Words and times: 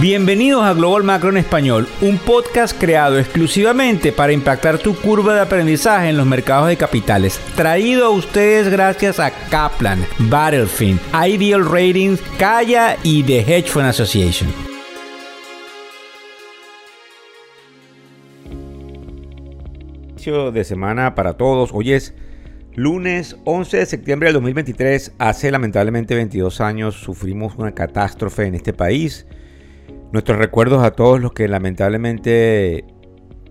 Bienvenidos 0.00 0.62
a 0.62 0.74
Global 0.74 1.02
Macro 1.02 1.30
en 1.30 1.38
Español, 1.38 1.88
un 2.02 2.18
podcast 2.18 2.78
creado 2.78 3.18
exclusivamente 3.18 4.12
para 4.12 4.32
impactar 4.32 4.78
tu 4.78 4.94
curva 4.94 5.34
de 5.34 5.40
aprendizaje 5.40 6.08
en 6.08 6.16
los 6.16 6.24
mercados 6.24 6.68
de 6.68 6.76
capitales. 6.76 7.40
Traído 7.56 8.06
a 8.06 8.10
ustedes 8.10 8.68
gracias 8.68 9.18
a 9.18 9.32
Kaplan, 9.50 10.06
Battlefield, 10.30 11.00
Ideal 11.12 11.64
Ratings, 11.68 12.22
Kaya 12.38 12.96
y 13.02 13.24
The 13.24 13.40
Hedge 13.40 13.70
Fund 13.70 13.86
Association. 13.86 14.48
De 20.52 20.62
semana 20.62 21.16
para 21.16 21.38
todos. 21.38 21.70
Hoy 21.72 21.92
es 21.94 22.14
lunes 22.76 23.36
11 23.44 23.78
de 23.78 23.86
septiembre 23.86 24.28
del 24.28 24.34
2023. 24.34 25.14
Hace 25.18 25.50
lamentablemente 25.50 26.14
22 26.14 26.60
años 26.60 26.94
sufrimos 26.94 27.56
una 27.56 27.72
catástrofe 27.72 28.44
en 28.44 28.54
este 28.54 28.72
país 28.72 29.26
Nuestros 30.12 30.38
recuerdos 30.38 30.82
a 30.82 30.92
todos 30.92 31.20
los 31.20 31.32
que 31.32 31.48
lamentablemente 31.48 32.84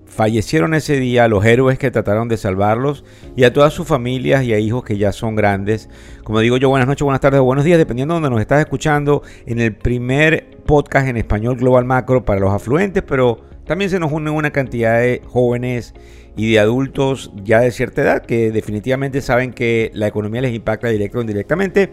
fallecieron 0.07 0.73
ese 0.73 0.99
día, 0.99 1.25
a 1.25 1.27
los 1.27 1.45
héroes 1.45 1.77
que 1.77 1.91
trataron 1.91 2.27
de 2.27 2.37
salvarlos 2.37 3.03
y 3.35 3.43
a 3.43 3.53
todas 3.53 3.73
sus 3.73 3.87
familias 3.87 4.43
y 4.43 4.53
a 4.53 4.59
hijos 4.59 4.83
que 4.83 4.97
ya 4.97 5.11
son 5.11 5.35
grandes. 5.35 5.89
Como 6.23 6.39
digo 6.39 6.57
yo, 6.57 6.69
buenas 6.69 6.87
noches, 6.87 7.03
buenas 7.03 7.21
tardes 7.21 7.41
o 7.41 7.43
buenos 7.43 7.65
días, 7.65 7.77
dependiendo 7.77 8.15
de 8.15 8.21
donde 8.21 8.31
nos 8.31 8.41
estás 8.41 8.59
escuchando, 8.59 9.21
en 9.45 9.59
el 9.59 9.75
primer 9.75 10.57
podcast 10.65 11.07
en 11.07 11.17
español 11.17 11.57
Global 11.57 11.85
Macro 11.85 12.25
para 12.25 12.39
los 12.39 12.51
afluentes, 12.51 13.03
pero 13.03 13.41
también 13.65 13.91
se 13.91 13.99
nos 13.99 14.11
unen 14.11 14.33
una 14.33 14.49
cantidad 14.49 14.99
de 14.99 15.21
jóvenes 15.27 15.93
y 16.35 16.51
de 16.51 16.59
adultos 16.59 17.31
ya 17.43 17.59
de 17.59 17.71
cierta 17.71 18.01
edad 18.01 18.25
que 18.25 18.51
definitivamente 18.51 19.21
saben 19.21 19.53
que 19.53 19.91
la 19.93 20.07
economía 20.07 20.41
les 20.41 20.55
impacta 20.55 20.87
directo 20.87 21.19
o 21.19 21.21
indirectamente. 21.21 21.91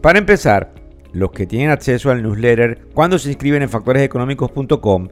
Para 0.00 0.18
empezar, 0.18 0.72
los 1.12 1.30
que 1.32 1.46
tienen 1.46 1.70
acceso 1.70 2.10
al 2.10 2.22
newsletter 2.22 2.86
cuando 2.94 3.18
se 3.18 3.28
inscriben 3.28 3.62
en 3.62 3.68
factoreseconómicos.com 3.68 5.08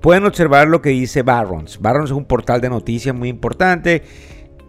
pueden 0.00 0.24
observar 0.24 0.68
lo 0.68 0.80
que 0.80 0.90
dice 0.90 1.22
Barrons. 1.22 1.80
Barrons 1.80 2.10
es 2.10 2.16
un 2.16 2.24
portal 2.24 2.60
de 2.60 2.70
noticias 2.70 3.14
muy 3.14 3.28
importante 3.28 4.02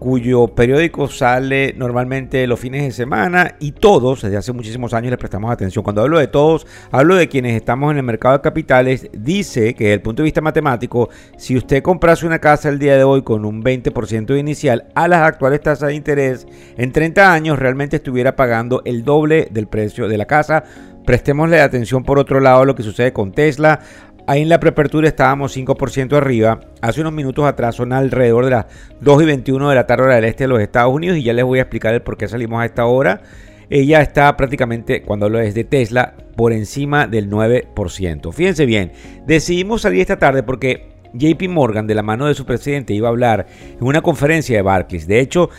cuyo 0.02 0.48
periódico 0.48 1.08
sale 1.08 1.76
normalmente 1.78 2.48
los 2.48 2.60
fines 2.60 2.82
de 2.82 2.92
semana 2.92 3.54
y 3.60 3.74
todos, 3.74 4.24
desde 4.24 4.36
hace 4.36 4.52
muchísimos 4.52 4.96
años, 4.96 5.12
les 5.12 5.20
prestamos 5.20 5.52
atención. 5.52 5.84
Cuando 5.84 6.02
hablo 6.02 6.18
de 6.18 6.26
todos, 6.26 6.66
hablo 6.90 7.14
de 7.14 7.30
quienes 7.30 7.56
estamos 7.56 7.92
en 7.92 7.98
el 7.98 8.04
mercado 8.04 8.36
de 8.36 8.42
capitales. 8.42 9.08
Dice 9.14 9.76
que 9.76 9.84
desde 9.84 9.94
el 9.94 10.02
punto 10.02 10.24
de 10.24 10.26
vista 10.26 10.42
matemático, 10.42 11.10
si 11.38 11.56
usted 11.56 11.84
comprase 11.84 12.26
una 12.26 12.40
casa 12.40 12.70
el 12.70 12.80
día 12.80 12.98
de 12.98 13.04
hoy 13.04 13.22
con 13.22 13.46
un 13.46 13.62
20% 13.62 14.40
inicial 14.40 14.88
a 14.96 15.08
las 15.08 15.22
actuales 15.22 15.62
tasas 15.62 15.90
de 15.90 15.94
interés, 15.94 16.48
en 16.78 16.92
30 16.92 17.32
años 17.32 17.60
realmente 17.60 17.98
estuviera 17.98 18.36
pagando 18.36 18.82
el 18.86 19.04
doble 19.04 19.50
del 19.52 19.68
precio 19.68 20.08
de 20.08 20.18
la 20.18 20.26
casa. 20.26 20.64
Prestémosle 21.06 21.62
atención 21.62 22.04
por 22.04 22.18
otro 22.18 22.40
lado 22.40 22.62
a 22.62 22.66
lo 22.66 22.76
que 22.76 22.84
sucede 22.84 23.14
con 23.14 23.34
Tesla. 23.34 23.82
Ahí 24.28 24.44
en 24.44 24.50
la 24.50 24.60
preapertura 24.60 25.08
estábamos 25.08 25.56
5% 25.58 26.16
arriba. 26.16 26.60
Hace 26.82 27.02
unos 27.02 27.14
minutos 27.14 27.46
atrás 27.46 27.76
son 27.76 27.92
alrededor 27.92 28.46
de 28.46 28.52
las 28.52 28.66
2 29.02 29.24
y 29.24 29.26
21 29.26 29.70
de 29.70 29.76
la 29.76 29.88
tarde 29.88 30.04
hora 30.04 30.16
del 30.16 30.26
este 30.26 30.44
de 30.44 30.48
los 30.50 30.62
Estados 30.62 30.94
Unidos 30.94 31.18
y 31.18 31.24
ya 31.24 31.34
les 31.34 31.44
voy 31.44 31.60
a 31.60 31.64
explicar 31.64 31.94
el 31.94 32.02
por 32.02 32.18
qué 32.18 32.28
salimos 32.28 32.62
a 32.62 32.66
esta 32.66 32.86
hora. 32.86 33.22
Ella 33.70 34.02
está 34.02 34.36
prácticamente, 34.36 35.02
cuando 35.02 35.26
hablo 35.26 35.40
de 35.40 35.64
Tesla, 35.64 36.14
por 36.36 36.52
encima 36.52 37.08
del 37.08 37.30
9%. 37.30 38.34
Fíjense 38.34 38.66
bien, 38.66 38.92
decidimos 39.26 39.82
salir 39.82 40.02
esta 40.02 40.20
tarde 40.20 40.44
porque 40.44 40.90
JP 41.14 41.50
Morgan, 41.50 41.88
de 41.88 41.96
la 41.96 42.04
mano 42.04 42.28
de 42.28 42.36
su 42.36 42.46
presidente, 42.46 42.94
iba 42.94 43.08
a 43.08 43.12
hablar 43.12 43.48
en 43.80 43.86
una 43.86 44.02
conferencia 44.02 44.56
de 44.56 44.62
Barclays. 44.62 45.08
De 45.08 45.20
hecho, 45.20 45.50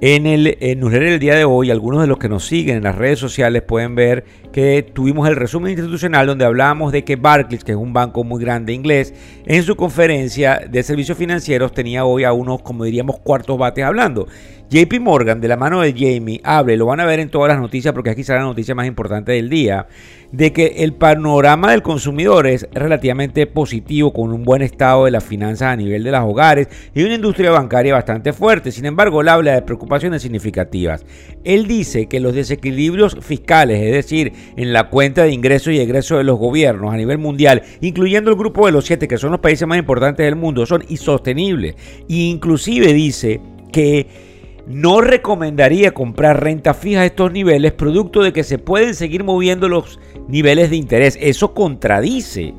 en 0.00 0.26
el 0.26 0.56
newsletter 0.78 1.10
del 1.10 1.18
día 1.18 1.34
de 1.34 1.44
hoy, 1.44 1.70
algunos 1.70 2.00
de 2.00 2.06
los 2.06 2.18
que 2.18 2.28
nos 2.28 2.46
siguen 2.46 2.76
en 2.76 2.84
las 2.84 2.94
redes 2.94 3.18
sociales 3.18 3.62
pueden 3.62 3.96
ver 3.96 4.24
que 4.52 4.82
tuvimos 4.82 5.28
el 5.28 5.34
resumen 5.34 5.72
institucional 5.72 6.26
donde 6.26 6.44
hablábamos 6.44 6.92
de 6.92 7.02
que 7.02 7.16
Barclays, 7.16 7.64
que 7.64 7.72
es 7.72 7.78
un 7.78 7.92
banco 7.92 8.22
muy 8.22 8.40
grande 8.40 8.72
inglés, 8.72 9.12
en 9.44 9.62
su 9.64 9.74
conferencia 9.74 10.62
de 10.70 10.82
servicios 10.84 11.18
financieros 11.18 11.72
tenía 11.72 12.04
hoy 12.04 12.22
a 12.22 12.32
unos, 12.32 12.62
como 12.62 12.84
diríamos, 12.84 13.18
cuartos 13.18 13.58
bates 13.58 13.84
hablando. 13.84 14.28
JP 14.70 15.00
Morgan, 15.00 15.40
de 15.40 15.48
la 15.48 15.56
mano 15.56 15.80
de 15.80 15.94
Jamie, 15.94 16.42
abre, 16.44 16.76
lo 16.76 16.84
van 16.84 17.00
a 17.00 17.06
ver 17.06 17.20
en 17.20 17.30
todas 17.30 17.48
las 17.48 17.58
noticias 17.58 17.94
porque 17.94 18.10
aquí 18.10 18.22
será 18.22 18.40
la 18.40 18.44
noticia 18.44 18.74
más 18.74 18.86
importante 18.86 19.32
del 19.32 19.48
día, 19.48 19.86
de 20.30 20.52
que 20.52 20.66
el 20.80 20.92
panorama 20.92 21.70
del 21.70 21.80
consumidor 21.80 22.46
es 22.46 22.68
relativamente 22.74 23.46
positivo, 23.46 24.12
con 24.12 24.30
un 24.30 24.44
buen 24.44 24.60
estado 24.60 25.06
de 25.06 25.10
las 25.10 25.24
finanzas 25.24 25.72
a 25.72 25.76
nivel 25.76 26.04
de 26.04 26.10
los 26.10 26.20
hogares 26.20 26.68
y 26.94 27.02
una 27.02 27.14
industria 27.14 27.50
bancaria 27.50 27.94
bastante 27.94 28.34
fuerte. 28.34 28.70
Sin 28.70 28.84
embargo, 28.84 29.22
él 29.22 29.28
habla 29.28 29.54
de 29.54 29.62
preocupaciones 29.62 30.20
significativas. 30.20 31.06
Él 31.44 31.66
dice 31.66 32.06
que 32.06 32.20
los 32.20 32.34
desequilibrios 32.34 33.16
fiscales, 33.22 33.80
es 33.80 33.92
decir, 33.92 34.34
en 34.58 34.74
la 34.74 34.90
cuenta 34.90 35.22
de 35.22 35.32
ingresos 35.32 35.72
y 35.72 35.80
egresos 35.80 36.18
de 36.18 36.24
los 36.24 36.38
gobiernos 36.38 36.92
a 36.92 36.98
nivel 36.98 37.16
mundial, 37.16 37.62
incluyendo 37.80 38.30
el 38.30 38.36
grupo 38.36 38.66
de 38.66 38.72
los 38.72 38.84
siete, 38.84 39.08
que 39.08 39.16
son 39.16 39.30
los 39.30 39.40
países 39.40 39.66
más 39.66 39.78
importantes 39.78 40.26
del 40.26 40.36
mundo, 40.36 40.66
son 40.66 40.84
insostenibles. 40.90 41.74
E 42.06 42.14
inclusive 42.16 42.92
dice 42.92 43.40
que 43.72 44.27
no 44.68 45.00
recomendaría 45.00 45.92
comprar 45.92 46.42
renta 46.42 46.74
fija 46.74 47.00
a 47.00 47.06
estos 47.06 47.32
niveles, 47.32 47.72
producto 47.72 48.22
de 48.22 48.32
que 48.32 48.44
se 48.44 48.58
pueden 48.58 48.94
seguir 48.94 49.24
moviendo 49.24 49.68
los 49.68 49.98
niveles 50.28 50.70
de 50.70 50.76
interés. 50.76 51.18
Eso 51.20 51.54
contradice 51.54 52.54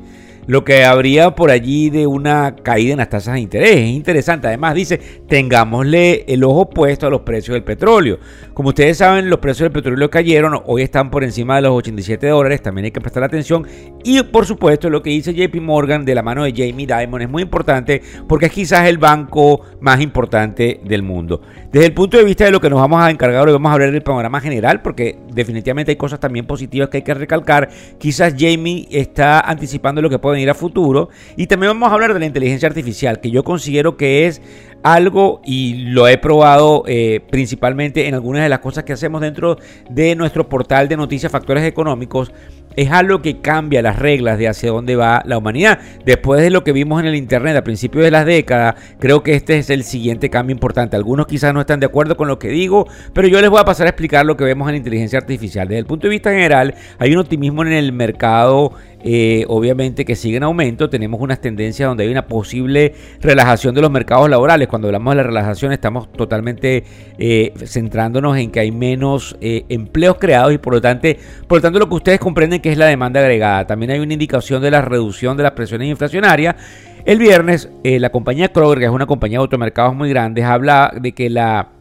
lo 0.50 0.64
que 0.64 0.82
habría 0.84 1.36
por 1.36 1.52
allí 1.52 1.90
de 1.90 2.08
una 2.08 2.56
caída 2.56 2.90
en 2.90 2.98
las 2.98 3.08
tasas 3.08 3.34
de 3.34 3.40
interés. 3.40 3.76
Es 3.76 3.90
interesante. 3.90 4.48
Además 4.48 4.74
dice, 4.74 4.98
tengámosle 5.28 6.24
el 6.26 6.42
ojo 6.42 6.68
puesto 6.68 7.06
a 7.06 7.10
los 7.10 7.20
precios 7.20 7.54
del 7.54 7.62
petróleo. 7.62 8.18
Como 8.52 8.70
ustedes 8.70 8.96
saben, 8.96 9.30
los 9.30 9.38
precios 9.38 9.66
del 9.66 9.72
petróleo 9.72 10.10
cayeron, 10.10 10.60
hoy 10.66 10.82
están 10.82 11.08
por 11.08 11.22
encima 11.22 11.54
de 11.54 11.62
los 11.62 11.70
87 11.70 12.26
dólares, 12.26 12.62
también 12.62 12.86
hay 12.86 12.90
que 12.90 13.00
prestar 13.00 13.22
atención. 13.22 13.64
Y 14.02 14.24
por 14.24 14.44
supuesto, 14.44 14.90
lo 14.90 15.04
que 15.04 15.10
dice 15.10 15.32
JP 15.32 15.54
Morgan 15.60 16.04
de 16.04 16.16
la 16.16 16.22
mano 16.24 16.42
de 16.42 16.50
Jamie 16.50 16.88
Dimon 16.88 17.22
es 17.22 17.30
muy 17.30 17.44
importante 17.44 18.02
porque 18.26 18.46
es 18.46 18.52
quizás 18.52 18.88
el 18.88 18.98
banco 18.98 19.60
más 19.80 20.00
importante 20.00 20.80
del 20.82 21.04
mundo. 21.04 21.42
Desde 21.70 21.86
el 21.86 21.94
punto 21.94 22.16
de 22.16 22.24
vista 22.24 22.44
de 22.44 22.50
lo 22.50 22.60
que 22.60 22.68
nos 22.68 22.80
vamos 22.80 23.00
a 23.00 23.08
encargar, 23.08 23.46
hoy 23.46 23.52
vamos 23.52 23.70
a 23.70 23.74
hablar 23.74 23.92
del 23.92 24.02
panorama 24.02 24.40
general 24.40 24.82
porque 24.82 25.16
definitivamente 25.32 25.92
hay 25.92 25.96
cosas 25.96 26.20
también 26.20 26.46
positivas 26.46 26.88
que 26.88 26.98
hay 26.98 27.02
que 27.02 27.14
recalcar. 27.14 27.68
Quizás 27.98 28.34
Jamie 28.38 28.86
está 28.90 29.40
anticipando 29.40 30.02
lo 30.02 30.10
que 30.10 30.18
puede 30.18 30.40
ir 30.40 30.50
a 30.50 30.54
futuro. 30.54 31.08
Y 31.36 31.46
también 31.46 31.70
vamos 31.70 31.90
a 31.90 31.94
hablar 31.94 32.14
de 32.14 32.20
la 32.20 32.26
inteligencia 32.26 32.68
artificial, 32.68 33.20
que 33.20 33.30
yo 33.30 33.44
considero 33.44 33.96
que 33.96 34.26
es 34.26 34.42
algo 34.82 35.40
y 35.44 35.84
lo 35.90 36.08
he 36.08 36.16
probado 36.18 36.84
eh, 36.86 37.20
principalmente 37.30 38.08
en 38.08 38.14
algunas 38.14 38.42
de 38.42 38.48
las 38.48 38.60
cosas 38.60 38.84
que 38.84 38.92
hacemos 38.92 39.20
dentro 39.20 39.58
de 39.90 40.14
nuestro 40.16 40.48
portal 40.48 40.88
de 40.88 40.96
noticias 40.96 41.30
factores 41.30 41.64
económicos 41.64 42.32
es 42.76 42.90
algo 42.90 43.20
que 43.22 43.40
cambia 43.40 43.82
las 43.82 43.98
reglas 43.98 44.38
de 44.38 44.48
hacia 44.48 44.70
dónde 44.70 44.96
va 44.96 45.22
la 45.26 45.38
humanidad. 45.38 45.78
Después 46.04 46.40
de 46.40 46.50
lo 46.50 46.64
que 46.64 46.72
vimos 46.72 47.00
en 47.00 47.06
el 47.06 47.14
Internet 47.14 47.56
a 47.56 47.64
principios 47.64 48.04
de 48.04 48.10
las 48.10 48.26
décadas, 48.26 48.76
creo 48.98 49.22
que 49.22 49.34
este 49.34 49.58
es 49.58 49.70
el 49.70 49.84
siguiente 49.84 50.30
cambio 50.30 50.54
importante. 50.54 50.96
Algunos 50.96 51.26
quizás 51.26 51.52
no 51.52 51.60
están 51.60 51.80
de 51.80 51.86
acuerdo 51.86 52.16
con 52.16 52.28
lo 52.28 52.38
que 52.38 52.48
digo, 52.48 52.86
pero 53.12 53.28
yo 53.28 53.40
les 53.40 53.50
voy 53.50 53.60
a 53.60 53.64
pasar 53.64 53.86
a 53.86 53.90
explicar 53.90 54.24
lo 54.24 54.36
que 54.36 54.44
vemos 54.44 54.68
en 54.68 54.74
la 54.74 54.78
inteligencia 54.78 55.18
artificial. 55.18 55.68
Desde 55.68 55.80
el 55.80 55.86
punto 55.86 56.06
de 56.06 56.10
vista 56.10 56.30
general, 56.30 56.74
hay 56.98 57.12
un 57.12 57.18
optimismo 57.18 57.62
en 57.62 57.72
el 57.72 57.92
mercado 57.92 58.72
eh, 59.02 59.44
obviamente 59.48 60.04
que 60.04 60.16
sigue 60.16 60.36
en 60.36 60.42
aumento. 60.42 60.90
Tenemos 60.90 61.20
unas 61.20 61.40
tendencias 61.40 61.88
donde 61.88 62.04
hay 62.04 62.10
una 62.10 62.26
posible 62.26 62.94
relajación 63.20 63.74
de 63.74 63.80
los 63.80 63.90
mercados 63.90 64.28
laborales. 64.28 64.68
Cuando 64.68 64.88
hablamos 64.88 65.12
de 65.12 65.16
la 65.16 65.22
relajación 65.22 65.72
estamos 65.72 66.12
totalmente 66.12 66.84
eh, 67.18 67.52
centrándonos 67.64 68.36
en 68.36 68.50
que 68.50 68.60
hay 68.60 68.70
menos 68.70 69.36
eh, 69.40 69.64
empleos 69.68 70.16
creados 70.18 70.52
y 70.52 70.58
por 70.58 70.74
lo, 70.74 70.80
tanto, 70.80 71.08
por 71.46 71.58
lo 71.58 71.62
tanto 71.62 71.78
lo 71.78 71.88
que 71.88 71.94
ustedes 71.94 72.20
comprenden 72.20 72.60
que 72.60 72.72
es 72.72 72.78
la 72.78 72.86
demanda 72.86 73.20
agregada. 73.20 73.66
También 73.66 73.92
hay 73.92 74.00
una 74.00 74.12
indicación 74.12 74.62
de 74.62 74.70
la 74.70 74.82
reducción 74.82 75.36
de 75.36 75.44
las 75.44 75.52
presiones 75.52 75.88
inflacionarias. 75.88 76.56
El 77.04 77.18
viernes 77.18 77.70
la 77.82 78.10
compañía 78.10 78.52
Kroger, 78.52 78.78
que 78.78 78.84
es 78.84 78.90
una 78.90 79.06
compañía 79.06 79.38
de 79.38 79.42
automercados 79.42 79.94
muy 79.94 80.10
grande, 80.10 80.44
habla 80.44 80.92
de 81.00 81.12
que 81.12 81.30
la 81.30 81.79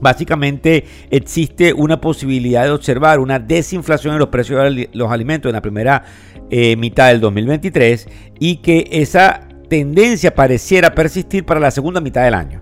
Básicamente 0.00 0.84
existe 1.10 1.72
una 1.72 2.00
posibilidad 2.00 2.64
de 2.64 2.70
observar 2.70 3.18
una 3.18 3.38
desinflación 3.38 4.14
en 4.14 4.18
los 4.20 4.28
precios 4.28 4.62
de 4.62 4.90
los 4.92 5.10
alimentos 5.10 5.48
en 5.50 5.54
la 5.54 5.62
primera 5.62 6.04
eh, 6.50 6.76
mitad 6.76 7.08
del 7.08 7.20
2023 7.20 8.08
y 8.38 8.56
que 8.56 8.88
esa 8.92 9.48
tendencia 9.68 10.34
pareciera 10.34 10.94
persistir 10.94 11.44
para 11.44 11.60
la 11.60 11.70
segunda 11.70 12.00
mitad 12.00 12.24
del 12.24 12.34
año. 12.34 12.60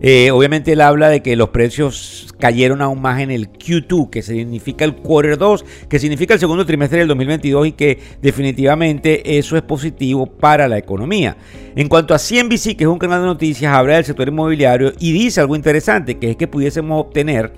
Eh, 0.00 0.30
obviamente 0.30 0.72
él 0.72 0.80
habla 0.80 1.08
de 1.08 1.22
que 1.22 1.36
los 1.36 1.50
precios 1.50 2.34
cayeron 2.38 2.82
aún 2.82 3.00
más 3.00 3.20
en 3.20 3.30
el 3.30 3.50
Q2, 3.50 4.10
que 4.10 4.22
significa 4.22 4.84
el 4.84 4.94
quarter 4.96 5.38
2, 5.38 5.64
que 5.88 5.98
significa 5.98 6.34
el 6.34 6.40
segundo 6.40 6.66
trimestre 6.66 6.98
del 6.98 7.08
2022 7.08 7.68
y 7.68 7.72
que 7.72 7.98
definitivamente 8.20 9.38
eso 9.38 9.56
es 9.56 9.62
positivo 9.62 10.26
para 10.26 10.68
la 10.68 10.78
economía. 10.78 11.36
En 11.74 11.88
cuanto 11.88 12.14
a 12.14 12.18
CNBC, 12.18 12.76
que 12.76 12.84
es 12.84 12.88
un 12.88 12.98
canal 12.98 13.20
de 13.20 13.26
noticias, 13.26 13.72
habla 13.72 13.94
del 13.94 14.04
sector 14.04 14.28
inmobiliario 14.28 14.92
y 14.98 15.12
dice 15.12 15.40
algo 15.40 15.56
interesante, 15.56 16.18
que 16.18 16.30
es 16.30 16.36
que 16.36 16.46
pudiésemos 16.46 17.00
obtener 17.00 17.52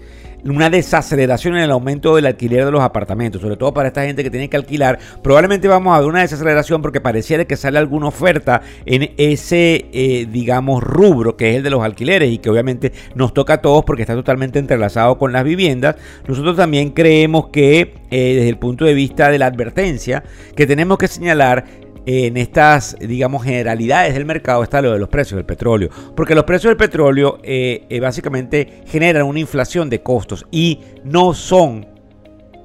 una 0.44 0.70
desaceleración 0.70 1.56
en 1.56 1.64
el 1.64 1.70
aumento 1.70 2.14
del 2.17 2.26
alquiler 2.26 2.64
de 2.64 2.70
los 2.70 2.82
apartamentos, 2.82 3.40
sobre 3.40 3.56
todo 3.56 3.73
para 3.73 3.88
esta 3.88 4.05
gente 4.05 4.23
que 4.23 4.31
tiene 4.31 4.49
que 4.49 4.56
alquilar. 4.56 4.99
Probablemente 5.23 5.69
vamos 5.69 5.96
a 5.96 6.00
ver 6.00 6.08
una 6.08 6.20
desaceleración 6.20 6.82
porque 6.82 7.00
pareciera 7.00 7.44
que 7.44 7.56
sale 7.56 7.79
alguna 7.79 8.08
oferta 8.08 8.62
en 8.87 9.11
ese, 9.17 9.87
eh, 9.93 10.26
digamos, 10.31 10.82
rubro 10.82 11.37
que 11.37 11.50
es 11.50 11.56
el 11.56 11.62
de 11.62 11.70
los 11.70 11.82
alquileres 11.82 12.31
y 12.31 12.38
que 12.38 12.50
obviamente 12.50 12.93
nos 13.14 13.35
toca 13.35 13.55
a 13.55 13.62
todos 13.62 13.85
porque 13.85 14.02
está 14.02 14.14
totalmente 14.14 14.58
entrelazado 14.58 15.19
con 15.19 15.32
las 15.32 15.44
viviendas. 15.44 15.96
Nosotros 16.26 16.56
también 16.56 16.90
creemos 16.90 17.49
que 17.49 17.94
eh, 18.11 18.35
desde 18.37 18.49
el 18.49 18.58
punto 18.58 18.85
de 18.85 18.94
vista 18.94 19.31
de 19.31 19.38
la 19.38 19.46
advertencia, 19.46 20.23
que 20.56 20.67
tenemos 20.67 20.99
que 20.99 21.08
señalar 21.08 21.64
en 22.11 22.39
estas, 22.39 22.97
digamos, 22.99 23.45
generalidades 23.45 24.15
del 24.15 24.25
mercado 24.25 24.63
está 24.63 24.81
lo 24.81 24.93
de 24.93 24.99
los 24.99 25.11
precios 25.11 25.37
del 25.37 25.45
petróleo. 25.45 25.91
Porque 26.17 26.35
los 26.35 26.45
precios 26.45 26.71
del 26.71 26.79
petróleo 26.79 27.39
eh, 27.43 27.85
eh, 27.91 28.01
básicamente 28.01 28.83
generan 28.87 29.25
una 29.25 29.41
inflación 29.41 29.91
de 29.91 30.03
costos 30.03 30.47
y 30.51 30.81
no 31.05 31.35
son 31.35 31.87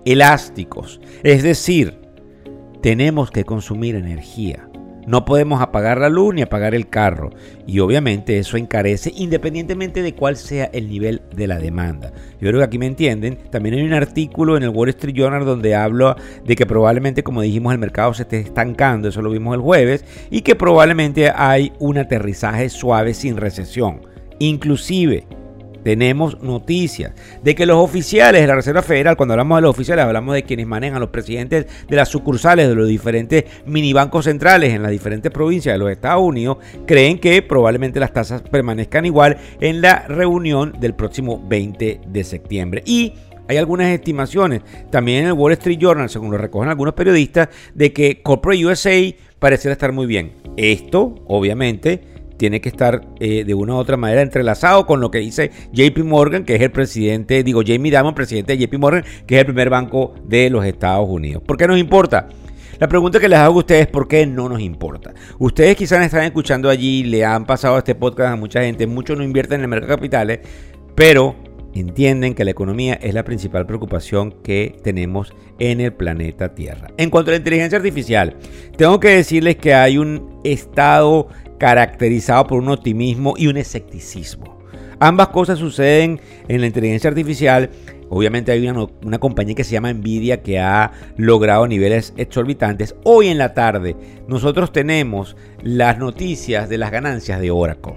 elásticos. 0.06 1.01
Es 1.24 1.44
decir, 1.44 2.00
tenemos 2.81 3.31
que 3.31 3.44
consumir 3.44 3.95
energía. 3.95 4.69
No 5.07 5.25
podemos 5.25 5.61
apagar 5.61 6.00
la 6.00 6.09
luz 6.09 6.33
ni 6.33 6.41
apagar 6.41 6.73
el 6.75 6.89
carro. 6.89 7.31
Y 7.67 7.79
obviamente 7.79 8.38
eso 8.38 8.57
encarece 8.57 9.11
independientemente 9.15 10.01
de 10.01 10.13
cuál 10.13 10.38
sea 10.38 10.65
el 10.73 10.89
nivel 10.89 11.21
de 11.35 11.47
la 11.47 11.59
demanda. 11.59 12.11
Yo 12.39 12.50
creo 12.50 12.59
que 12.59 12.65
aquí 12.65 12.79
me 12.79 12.88
entienden. 12.88 13.38
También 13.50 13.75
hay 13.75 13.81
un 13.83 13.94
artículo 13.94 14.57
en 14.57 14.63
el 14.63 14.69
Wall 14.69 14.89
Street 14.89 15.15
Journal 15.15 15.45
donde 15.45 15.75
hablo 15.75 16.15
de 16.45 16.55
que 16.55 16.65
probablemente, 16.65 17.23
como 17.23 17.41
dijimos, 17.41 17.73
el 17.73 17.79
mercado 17.79 18.13
se 18.13 18.23
esté 18.23 18.39
estancando. 18.39 19.09
Eso 19.09 19.21
lo 19.21 19.29
vimos 19.29 19.55
el 19.55 19.61
jueves. 19.61 20.05
Y 20.29 20.41
que 20.41 20.55
probablemente 20.55 21.31
hay 21.35 21.73
un 21.79 21.97
aterrizaje 21.97 22.69
suave 22.69 23.13
sin 23.13 23.38
recesión. 23.38 24.01
Inclusive 24.39 25.25
tenemos 25.83 26.41
noticias 26.41 27.13
de 27.44 27.56
que 27.56 27.65
los 27.65 27.77
oficiales 27.77 28.41
de 28.41 28.47
la 28.47 28.56
Reserva 28.56 28.81
Federal, 28.81 29.18
cuando 29.18 29.33
hablamos 29.33 29.57
de 29.57 29.62
los 29.63 29.71
oficiales, 29.71 30.06
hablamos 30.06 30.35
de 30.35 30.44
quienes 30.44 30.68
manejan 30.68 31.00
los 31.00 31.09
presidentes 31.09 31.68
de 31.88 31.95
las 31.95 32.09
sucursales 32.09 32.68
de 32.68 32.75
los 32.75 32.88
diferentes 32.88 33.45
minibancos 33.65 34.25
centrales 34.25 34.74
en 34.74 34.81
las 34.81 34.91
diferentes 34.91 35.31
provincias 35.31 35.74
de 35.74 35.80
los 35.80 35.91
Estados 35.91 36.24
Unidos, 36.24 36.57
creen 36.85 37.19
que 37.19 37.41
probablemente 37.41 38.00
las 38.00 38.13
tasas 38.13 38.41
permanezcan 38.41 39.06
igual 39.06 39.38
en 39.59 39.81
la 39.81 40.06
reunión 40.07 40.74
del 40.80 40.95
próximo 40.95 41.44
20 41.47 42.01
de 42.07 42.24
septiembre. 42.24 42.83
Y 42.85 43.13
hay 43.47 43.57
algunas 43.57 43.89
estimaciones, 43.89 44.62
también 44.89 45.24
en 45.24 45.27
el 45.27 45.33
Wall 45.33 45.53
Street 45.53 45.77
Journal, 45.77 46.09
según 46.09 46.31
lo 46.31 46.38
recogen 46.38 46.69
algunos 46.69 46.94
periodistas, 46.94 47.50
de 47.74 47.91
que 47.91 48.21
Corporate 48.21 48.65
USA 48.65 49.13
pareciera 49.39 49.74
estar 49.74 49.91
muy 49.91 50.06
bien. 50.06 50.31
Esto, 50.56 51.15
obviamente, 51.27 52.12
tiene 52.44 52.60
que 52.60 52.68
estar 52.68 53.07
eh, 53.22 53.45
de 53.45 53.54
una 53.54 53.75
u 53.75 53.78
otra 53.78 53.95
manera 53.95 54.22
entrelazado 54.22 54.86
con 54.86 55.00
lo 55.00 55.10
que 55.10 55.19
dice 55.19 55.50
JP 55.72 56.00
Morgan, 56.00 56.44
que 56.44 56.56
es 56.56 56.62
el 56.62 56.72
presidente, 56.72 57.42
digo 57.42 57.62
Jamie 57.66 57.90
Dimon, 57.90 58.13
presidente 58.13 58.57
de 58.57 58.68
JP 58.68 58.80
Morgan, 58.80 59.06
que 59.25 59.36
es 59.36 59.40
el 59.40 59.45
primer 59.45 59.69
banco 59.69 60.13
de 60.25 60.50
los 60.50 60.66
Estados 60.66 61.07
Unidos. 61.07 61.42
¿Por 61.48 61.56
qué 61.56 61.69
nos 61.69 61.80
importa? 61.80 62.28
La 62.80 62.90
pregunta 62.90 63.22
que 63.22 63.30
les 63.30 63.40
hago 63.40 63.56
a 63.56 63.57
ustedes 63.60 63.84
es 63.84 63.88
por 63.88 64.10
qué 64.10 64.25
no 64.25 64.50
nos 64.50 64.60
importa. 64.60 65.13
Ustedes 65.40 65.78
quizás 65.78 66.06
están 66.06 66.25
escuchando 66.25 66.69
allí, 66.69 67.06
le 67.06 67.24
han 67.24 67.45
pasado 67.45 67.78
este 67.78 67.95
podcast 67.95 68.34
a 68.34 68.36
mucha 68.36 68.62
gente, 68.62 68.88
muchos 68.88 69.18
no 69.18 69.24
invierten 69.24 69.62
en 69.62 69.63
el 69.63 69.69
mercado 69.69 69.92
de 69.92 69.95
capitales, 69.95 70.40
pero 70.95 71.38
entienden 71.74 72.36
que 72.36 72.45
la 72.45 72.51
economía 72.51 72.95
es 72.95 73.13
la 73.13 73.24
principal 73.24 73.66
preocupación 73.66 74.34
que 74.44 74.75
tenemos 74.84 75.34
en 75.60 75.81
el 75.81 75.94
planeta 75.94 76.54
Tierra. 76.56 76.90
En 76.98 77.10
cuanto 77.10 77.31
a 77.31 77.34
la 77.34 77.38
inteligencia 77.38 77.78
artificial, 77.78 78.36
tengo 78.78 79.00
que 79.00 79.10
decirles 79.10 79.56
que 79.56 79.74
hay 79.74 79.98
un 79.98 80.42
estado 80.44 81.30
caracterizado 81.63 82.45
por 82.45 82.60
un 82.60 82.68
optimismo 82.68 83.36
y 83.38 83.48
un 83.48 83.56
escepticismo. 83.56 84.60
Ambas 85.00 85.30
cosas 85.30 85.60
suceden 85.60 86.19
en 86.50 86.60
la 86.60 86.68
inteligencia 86.68 87.10
artificial. 87.10 87.69
Obviamente 88.10 88.51
hay 88.51 88.68
una, 88.68 88.86
una, 89.01 89.18
compañía 89.18 89.56
que 89.56 89.63
se 89.63 89.71
llama 89.71 89.94
Nvidia 89.94 90.44
que 90.44 90.60
ha 90.60 90.92
logrado 91.15 91.65
niveles 91.65 92.13
exorbitantes. 92.18 92.95
Hoy 93.06 93.30
en 93.30 93.38
la 93.38 93.54
tarde 93.54 93.95
nosotros 94.27 94.74
tenemos 94.74 95.38
las 95.62 95.98
noticias 96.00 96.68
de 96.68 96.77
las 96.77 96.92
ganancias 96.92 97.39
de 97.39 97.51
Oracle. 97.51 97.94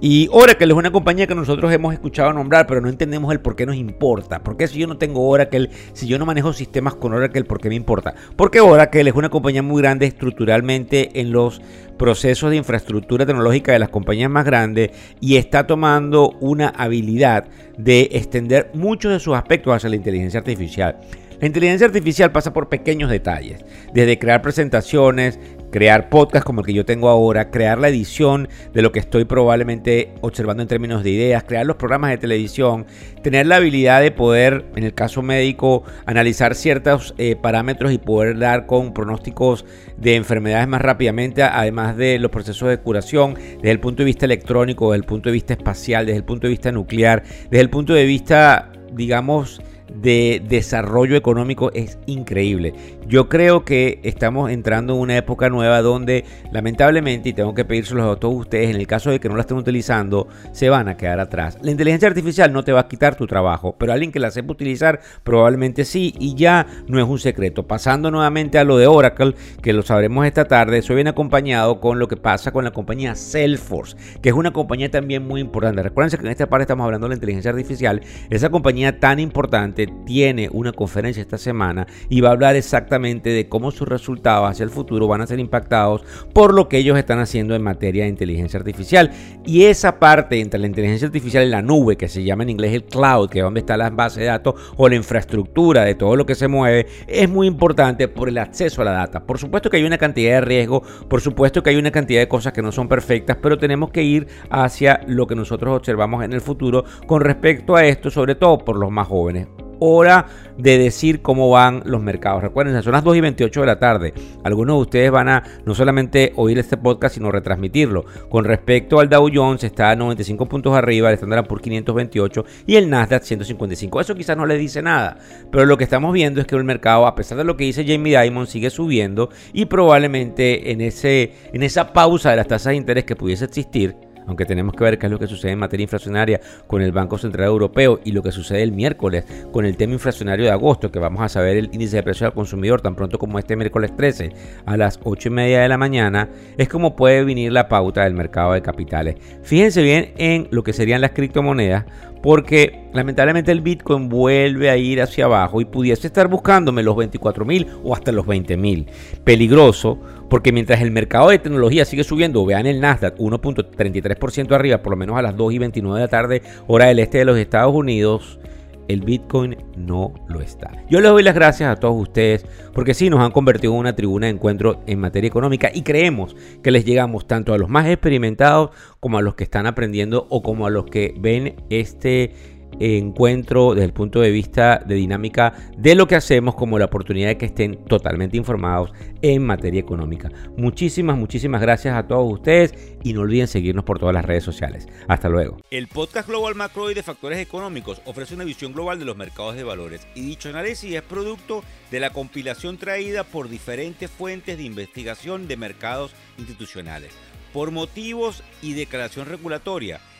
Y 0.00 0.28
Oracle 0.30 0.66
es 0.66 0.72
una 0.74 0.90
compañía 0.90 1.26
que 1.26 1.34
nosotros 1.34 1.72
hemos 1.72 1.94
escuchado 1.94 2.32
nombrar, 2.32 2.66
pero 2.66 2.80
no 2.80 2.88
entendemos 2.88 3.32
el 3.32 3.40
por 3.40 3.56
qué 3.56 3.66
nos 3.66 3.76
importa. 3.76 4.42
¿Por 4.42 4.56
qué 4.56 4.66
si 4.66 4.78
yo 4.78 4.86
no 4.86 4.98
tengo 4.98 5.28
Oracle, 5.28 5.70
si 5.92 6.06
yo 6.06 6.18
no 6.18 6.26
manejo 6.26 6.52
sistemas 6.52 6.94
con 6.94 7.14
Oracle, 7.14 7.44
por 7.44 7.60
qué 7.60 7.68
me 7.68 7.74
importa? 7.74 8.14
Porque 8.36 8.60
Oracle 8.60 9.08
es 9.08 9.16
una 9.16 9.30
compañía 9.30 9.62
muy 9.62 9.82
grande 9.82 10.06
estructuralmente 10.06 11.20
en 11.20 11.32
los 11.32 11.60
procesos 11.96 12.50
de 12.50 12.56
infraestructura 12.56 13.24
tecnológica 13.24 13.72
de 13.72 13.78
las 13.78 13.88
compañías 13.88 14.30
más 14.30 14.44
grandes 14.44 14.90
y 15.20 15.36
está 15.36 15.66
tomando 15.66 16.30
una 16.40 16.68
habilidad 16.68 17.46
de 17.78 18.08
extender 18.12 18.70
muchos 18.74 19.12
de 19.12 19.20
sus 19.20 19.34
aspectos 19.34 19.74
hacia 19.74 19.88
la 19.88 19.96
inteligencia 19.96 20.40
artificial. 20.40 21.00
La 21.40 21.46
inteligencia 21.46 21.86
artificial 21.86 22.32
pasa 22.32 22.54
por 22.54 22.70
pequeños 22.70 23.10
detalles, 23.10 23.62
desde 23.92 24.18
crear 24.18 24.40
presentaciones, 24.40 25.38
crear 25.76 26.08
podcast 26.08 26.42
como 26.42 26.62
el 26.62 26.66
que 26.66 26.72
yo 26.72 26.86
tengo 26.86 27.10
ahora, 27.10 27.50
crear 27.50 27.76
la 27.76 27.90
edición 27.90 28.48
de 28.72 28.80
lo 28.80 28.92
que 28.92 28.98
estoy 28.98 29.26
probablemente 29.26 30.14
observando 30.22 30.62
en 30.62 30.68
términos 30.70 31.04
de 31.04 31.10
ideas, 31.10 31.44
crear 31.44 31.66
los 31.66 31.76
programas 31.76 32.12
de 32.12 32.16
televisión, 32.16 32.86
tener 33.22 33.46
la 33.46 33.56
habilidad 33.56 34.00
de 34.00 34.10
poder, 34.10 34.64
en 34.74 34.84
el 34.84 34.94
caso 34.94 35.20
médico, 35.20 35.82
analizar 36.06 36.54
ciertos 36.54 37.14
eh, 37.18 37.36
parámetros 37.36 37.92
y 37.92 37.98
poder 37.98 38.38
dar 38.38 38.64
con 38.64 38.94
pronósticos 38.94 39.66
de 39.98 40.14
enfermedades 40.14 40.66
más 40.66 40.80
rápidamente, 40.80 41.42
además 41.42 41.94
de 41.98 42.18
los 42.20 42.30
procesos 42.30 42.70
de 42.70 42.78
curación, 42.78 43.34
desde 43.34 43.70
el 43.70 43.80
punto 43.80 43.98
de 43.98 44.06
vista 44.06 44.24
electrónico, 44.24 44.92
desde 44.92 45.02
el 45.02 45.06
punto 45.06 45.28
de 45.28 45.34
vista 45.34 45.52
espacial, 45.52 46.06
desde 46.06 46.16
el 46.16 46.24
punto 46.24 46.46
de 46.46 46.52
vista 46.52 46.72
nuclear, 46.72 47.22
desde 47.50 47.60
el 47.60 47.68
punto 47.68 47.92
de 47.92 48.06
vista, 48.06 48.72
digamos, 48.94 49.60
de 49.92 50.42
desarrollo 50.46 51.16
económico 51.16 51.70
es 51.72 51.98
increíble. 52.06 52.74
Yo 53.06 53.28
creo 53.28 53.64
que 53.64 54.00
estamos 54.02 54.50
entrando 54.50 54.94
en 54.94 55.00
una 55.00 55.16
época 55.16 55.48
nueva 55.48 55.80
donde 55.80 56.24
lamentablemente, 56.50 57.28
y 57.28 57.32
tengo 57.32 57.54
que 57.54 57.64
pedírselo 57.64 58.10
a 58.10 58.16
todos 58.16 58.34
ustedes, 58.34 58.70
en 58.70 58.76
el 58.76 58.86
caso 58.86 59.10
de 59.10 59.20
que 59.20 59.28
no 59.28 59.36
la 59.36 59.42
estén 59.42 59.56
utilizando, 59.56 60.26
se 60.52 60.68
van 60.68 60.88
a 60.88 60.96
quedar 60.96 61.20
atrás. 61.20 61.58
La 61.62 61.70
inteligencia 61.70 62.08
artificial 62.08 62.52
no 62.52 62.64
te 62.64 62.72
va 62.72 62.80
a 62.80 62.88
quitar 62.88 63.14
tu 63.14 63.26
trabajo, 63.26 63.76
pero 63.78 63.92
alguien 63.92 64.10
que 64.10 64.18
la 64.18 64.30
sepa 64.30 64.52
utilizar 64.52 65.00
probablemente 65.22 65.84
sí, 65.84 66.14
y 66.18 66.34
ya 66.34 66.66
no 66.88 66.98
es 66.98 67.06
un 67.06 67.18
secreto. 67.18 67.66
Pasando 67.66 68.10
nuevamente 68.10 68.58
a 68.58 68.64
lo 68.64 68.78
de 68.78 68.86
Oracle, 68.86 69.34
que 69.62 69.72
lo 69.72 69.82
sabremos 69.82 70.26
esta 70.26 70.46
tarde, 70.46 70.78
eso 70.78 70.94
viene 70.94 71.10
acompañado 71.10 71.80
con 71.80 71.98
lo 71.98 72.08
que 72.08 72.16
pasa 72.16 72.50
con 72.50 72.64
la 72.64 72.72
compañía 72.72 73.14
Salesforce, 73.14 73.96
que 74.20 74.30
es 74.30 74.34
una 74.34 74.52
compañía 74.52 74.90
también 74.90 75.26
muy 75.26 75.40
importante. 75.40 75.82
Recuerden 75.82 76.18
que 76.18 76.26
en 76.26 76.32
esta 76.32 76.48
parte 76.48 76.62
estamos 76.62 76.84
hablando 76.84 77.06
de 77.06 77.10
la 77.10 77.14
inteligencia 77.14 77.50
artificial, 77.50 78.00
esa 78.30 78.50
compañía 78.50 78.98
tan 78.98 79.20
importante 79.20 79.75
tiene 79.84 80.48
una 80.50 80.72
conferencia 80.72 81.20
esta 81.20 81.36
semana 81.36 81.86
y 82.08 82.22
va 82.22 82.30
a 82.30 82.32
hablar 82.32 82.56
exactamente 82.56 83.28
de 83.30 83.48
cómo 83.48 83.70
sus 83.70 83.86
resultados 83.86 84.50
hacia 84.50 84.64
el 84.64 84.70
futuro 84.70 85.06
van 85.06 85.20
a 85.20 85.26
ser 85.26 85.38
impactados 85.38 86.04
por 86.32 86.54
lo 86.54 86.68
que 86.68 86.78
ellos 86.78 86.96
están 86.96 87.18
haciendo 87.18 87.54
en 87.54 87.62
materia 87.62 88.04
de 88.04 88.08
inteligencia 88.08 88.58
artificial. 88.58 89.10
Y 89.44 89.64
esa 89.64 89.98
parte 89.98 90.40
entre 90.40 90.58
la 90.58 90.66
inteligencia 90.66 91.06
artificial 91.06 91.44
y 91.44 91.50
la 91.50 91.60
nube, 91.60 91.96
que 91.96 92.08
se 92.08 92.24
llama 92.24 92.44
en 92.44 92.50
inglés 92.50 92.72
el 92.72 92.84
cloud, 92.84 93.28
que 93.28 93.40
es 93.40 93.44
donde 93.44 93.60
está 93.60 93.76
la 93.76 93.90
base 93.90 94.20
de 94.20 94.26
datos 94.26 94.54
o 94.76 94.88
la 94.88 94.96
infraestructura 94.96 95.84
de 95.84 95.94
todo 95.94 96.16
lo 96.16 96.24
que 96.24 96.34
se 96.34 96.48
mueve, 96.48 96.86
es 97.06 97.28
muy 97.28 97.46
importante 97.46 98.08
por 98.08 98.28
el 98.28 98.38
acceso 98.38 98.82
a 98.82 98.86
la 98.86 98.92
data. 98.92 99.26
Por 99.26 99.38
supuesto 99.38 99.68
que 99.68 99.76
hay 99.76 99.84
una 99.84 99.98
cantidad 99.98 100.36
de 100.36 100.40
riesgo, 100.40 100.82
por 101.08 101.20
supuesto 101.20 101.62
que 101.62 101.70
hay 101.70 101.76
una 101.76 101.90
cantidad 101.90 102.20
de 102.20 102.28
cosas 102.28 102.52
que 102.52 102.62
no 102.62 102.72
son 102.72 102.88
perfectas, 102.88 103.36
pero 103.42 103.58
tenemos 103.58 103.90
que 103.90 104.02
ir 104.02 104.26
hacia 104.50 105.00
lo 105.06 105.26
que 105.26 105.34
nosotros 105.34 105.76
observamos 105.76 106.24
en 106.24 106.32
el 106.32 106.40
futuro 106.40 106.84
con 107.06 107.20
respecto 107.20 107.76
a 107.76 107.84
esto, 107.84 108.10
sobre 108.10 108.34
todo 108.34 108.58
por 108.58 108.76
los 108.76 108.90
más 108.90 109.08
jóvenes 109.08 109.48
hora 109.78 110.26
de 110.58 110.78
decir 110.78 111.22
cómo 111.22 111.50
van 111.50 111.82
los 111.84 112.02
mercados. 112.02 112.42
Recuerden, 112.42 112.82
son 112.82 112.92
las 112.92 113.04
2 113.04 113.16
y 113.16 113.20
28 113.20 113.60
de 113.60 113.66
la 113.66 113.78
tarde. 113.78 114.14
Algunos 114.44 114.76
de 114.76 114.82
ustedes 114.82 115.10
van 115.10 115.28
a 115.28 115.42
no 115.64 115.74
solamente 115.74 116.32
oír 116.36 116.58
este 116.58 116.76
podcast, 116.76 117.14
sino 117.14 117.30
retransmitirlo. 117.30 118.04
Con 118.28 118.44
respecto 118.44 119.00
al 119.00 119.08
Dow 119.08 119.28
Jones, 119.32 119.64
está 119.64 119.90
a 119.90 119.96
95 119.96 120.46
puntos 120.46 120.74
arriba, 120.74 121.08
el 121.08 121.14
Standard 121.14 121.46
por 121.46 121.60
528 121.60 122.44
y 122.66 122.76
el 122.76 122.88
Nasdaq 122.88 123.22
155. 123.22 124.00
Eso 124.00 124.14
quizás 124.14 124.36
no 124.36 124.46
les 124.46 124.58
dice 124.58 124.82
nada, 124.82 125.18
pero 125.50 125.66
lo 125.66 125.76
que 125.76 125.84
estamos 125.84 126.12
viendo 126.12 126.40
es 126.40 126.46
que 126.46 126.56
el 126.56 126.64
mercado, 126.64 127.06
a 127.06 127.14
pesar 127.14 127.38
de 127.38 127.44
lo 127.44 127.56
que 127.56 127.64
dice 127.64 127.84
Jamie 127.86 128.18
Dimon, 128.18 128.46
sigue 128.46 128.70
subiendo 128.70 129.30
y 129.52 129.66
probablemente 129.66 130.72
en, 130.72 130.80
ese, 130.80 131.32
en 131.52 131.62
esa 131.62 131.92
pausa 131.92 132.30
de 132.30 132.36
las 132.36 132.48
tasas 132.48 132.70
de 132.70 132.76
interés 132.76 133.04
que 133.04 133.16
pudiese 133.16 133.44
existir, 133.44 133.96
aunque 134.26 134.44
tenemos 134.44 134.74
que 134.74 134.84
ver 134.84 134.98
qué 134.98 135.06
es 135.06 135.12
lo 135.12 135.18
que 135.18 135.26
sucede 135.26 135.52
en 135.52 135.58
materia 135.58 135.84
inflacionaria 135.84 136.40
con 136.66 136.82
el 136.82 136.92
Banco 136.92 137.18
Central 137.18 137.48
Europeo 137.48 138.00
y 138.04 138.12
lo 138.12 138.22
que 138.22 138.32
sucede 138.32 138.62
el 138.62 138.72
miércoles 138.72 139.24
con 139.52 139.64
el 139.64 139.76
tema 139.76 139.94
inflacionario 139.94 140.44
de 140.44 140.50
agosto, 140.50 140.90
que 140.90 140.98
vamos 140.98 141.22
a 141.22 141.28
saber 141.28 141.56
el 141.56 141.70
índice 141.72 141.96
de 141.96 142.02
precios 142.02 142.28
al 142.28 142.34
consumidor 142.34 142.80
tan 142.80 142.94
pronto 142.94 143.18
como 143.18 143.38
este 143.38 143.56
miércoles 143.56 143.94
13 143.96 144.32
a 144.64 144.76
las 144.76 145.00
8 145.02 145.28
y 145.28 145.32
media 145.32 145.60
de 145.60 145.68
la 145.68 145.78
mañana, 145.78 146.28
es 146.56 146.68
como 146.68 146.96
puede 146.96 147.24
venir 147.24 147.52
la 147.52 147.68
pauta 147.68 148.04
del 148.04 148.14
mercado 148.14 148.52
de 148.52 148.62
capitales. 148.62 149.16
Fíjense 149.42 149.82
bien 149.82 150.12
en 150.16 150.48
lo 150.50 150.62
que 150.62 150.72
serían 150.72 151.00
las 151.00 151.12
criptomonedas, 151.12 151.84
porque 152.26 152.88
lamentablemente 152.92 153.52
el 153.52 153.60
Bitcoin 153.60 154.08
vuelve 154.08 154.68
a 154.68 154.76
ir 154.76 155.00
hacia 155.00 155.26
abajo 155.26 155.60
y 155.60 155.64
pudiese 155.64 156.08
estar 156.08 156.26
buscándome 156.26 156.82
los 156.82 156.96
24 156.96 157.44
mil 157.44 157.68
o 157.84 157.94
hasta 157.94 158.10
los 158.10 158.26
20 158.26 158.56
mil. 158.56 158.88
Peligroso, 159.22 159.96
porque 160.28 160.50
mientras 160.50 160.80
el 160.80 160.90
mercado 160.90 161.28
de 161.28 161.38
tecnología 161.38 161.84
sigue 161.84 162.02
subiendo, 162.02 162.44
vean 162.44 162.66
el 162.66 162.80
Nasdaq 162.80 163.16
1.33% 163.16 164.52
arriba, 164.56 164.78
por 164.78 164.90
lo 164.90 164.96
menos 164.96 165.16
a 165.16 165.22
las 165.22 165.36
2 165.36 165.52
y 165.52 165.58
29 165.58 166.00
de 166.00 166.04
la 166.04 166.10
tarde, 166.10 166.42
hora 166.66 166.86
del 166.86 166.98
este 166.98 167.18
de 167.18 167.26
los 167.26 167.38
Estados 167.38 167.72
Unidos, 167.72 168.40
el 168.88 169.00
Bitcoin 169.00 169.56
no 169.76 170.14
lo 170.28 170.40
está. 170.40 170.70
Yo 170.88 171.00
les 171.00 171.10
doy 171.10 171.22
las 171.22 171.34
gracias 171.34 171.70
a 171.70 171.80
todos 171.80 172.00
ustedes 172.00 172.46
porque 172.72 172.94
sí 172.94 173.10
nos 173.10 173.20
han 173.20 173.32
convertido 173.32 173.72
en 173.72 173.80
una 173.80 173.96
tribuna 173.96 174.26
de 174.26 174.32
encuentro 174.32 174.82
en 174.86 175.00
materia 175.00 175.28
económica 175.28 175.70
y 175.72 175.82
creemos 175.82 176.36
que 176.62 176.70
les 176.70 176.84
llegamos 176.84 177.26
tanto 177.26 177.54
a 177.54 177.58
los 177.58 177.68
más 177.68 177.86
experimentados 177.86 178.70
como 179.00 179.18
a 179.18 179.22
los 179.22 179.34
que 179.34 179.44
están 179.44 179.66
aprendiendo 179.66 180.26
o 180.30 180.42
como 180.42 180.66
a 180.66 180.70
los 180.70 180.86
que 180.86 181.14
ven 181.18 181.56
este 181.70 182.55
encuentro 182.80 183.74
desde 183.74 183.86
el 183.86 183.92
punto 183.92 184.20
de 184.20 184.30
vista 184.30 184.82
de 184.84 184.94
dinámica 184.94 185.54
de 185.76 185.94
lo 185.94 186.06
que 186.06 186.16
hacemos 186.16 186.54
como 186.54 186.78
la 186.78 186.86
oportunidad 186.86 187.28
de 187.28 187.38
que 187.38 187.46
estén 187.46 187.84
totalmente 187.84 188.36
informados 188.36 188.92
en 189.22 189.44
materia 189.44 189.80
económica. 189.80 190.30
Muchísimas, 190.56 191.16
muchísimas 191.16 191.60
gracias 191.60 191.94
a 191.96 192.06
todos 192.06 192.32
ustedes 192.32 192.74
y 193.02 193.12
no 193.12 193.22
olviden 193.22 193.48
seguirnos 193.48 193.84
por 193.84 193.98
todas 193.98 194.14
las 194.14 194.24
redes 194.24 194.44
sociales. 194.44 194.86
Hasta 195.08 195.28
luego. 195.28 195.58
El 195.70 195.88
podcast 195.88 196.28
Global 196.28 196.54
Macro 196.54 196.90
y 196.90 196.94
de 196.94 197.02
Factores 197.02 197.38
Económicos 197.38 198.00
ofrece 198.04 198.34
una 198.34 198.44
visión 198.44 198.72
global 198.72 198.98
de 198.98 199.04
los 199.04 199.16
mercados 199.16 199.56
de 199.56 199.64
valores 199.64 200.06
y 200.14 200.22
dicho 200.22 200.48
análisis 200.48 200.94
es 200.94 201.02
producto 201.02 201.62
de 201.90 202.00
la 202.00 202.10
compilación 202.10 202.78
traída 202.78 203.24
por 203.24 203.48
diferentes 203.48 204.10
fuentes 204.10 204.58
de 204.58 204.64
investigación 204.64 205.48
de 205.48 205.56
mercados 205.56 206.12
institucionales. 206.38 207.10
Por 207.52 207.70
motivos 207.70 208.42
y 208.60 208.74
declaración 208.74 209.26
regulatoria, 209.26 210.00